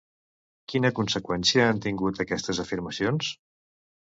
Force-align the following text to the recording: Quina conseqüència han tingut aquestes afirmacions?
Quina 0.71 0.91
conseqüència 0.99 1.67
han 1.73 1.81
tingut 1.85 2.25
aquestes 2.25 2.63
afirmacions? 2.65 3.31